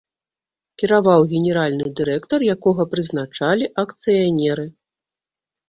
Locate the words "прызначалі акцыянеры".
2.95-4.69